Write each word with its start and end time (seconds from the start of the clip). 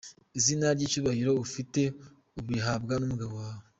Izina 0.37 0.67
n’icyubahiro 0.77 1.31
ufite, 1.45 1.81
ubihabwa 2.39 2.93
n’umugabo 2.97 3.33
wawe. 3.43 3.63